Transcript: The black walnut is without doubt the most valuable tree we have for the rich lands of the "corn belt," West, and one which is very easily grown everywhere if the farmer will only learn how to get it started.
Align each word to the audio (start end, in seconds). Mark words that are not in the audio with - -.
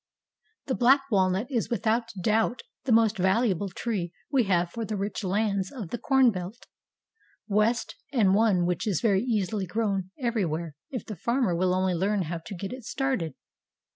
The 0.65 0.73
black 0.73 1.01
walnut 1.11 1.45
is 1.51 1.69
without 1.69 2.05
doubt 2.19 2.63
the 2.85 2.91
most 2.91 3.19
valuable 3.19 3.69
tree 3.69 4.11
we 4.31 4.45
have 4.45 4.71
for 4.71 4.83
the 4.83 4.97
rich 4.97 5.23
lands 5.23 5.71
of 5.71 5.91
the 5.91 5.99
"corn 5.99 6.31
belt," 6.31 6.65
West, 7.47 7.97
and 8.11 8.33
one 8.33 8.65
which 8.65 8.87
is 8.87 8.99
very 8.99 9.21
easily 9.21 9.67
grown 9.67 10.09
everywhere 10.17 10.73
if 10.89 11.05
the 11.05 11.15
farmer 11.15 11.55
will 11.55 11.75
only 11.75 11.93
learn 11.93 12.23
how 12.23 12.39
to 12.43 12.55
get 12.55 12.73
it 12.73 12.83
started. 12.83 13.35